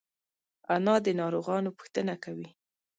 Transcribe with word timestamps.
انا 0.75 0.95
د 1.05 1.07
ناروغانو 1.19 1.69
پوښتنه 1.77 2.13
کوي 2.23 2.49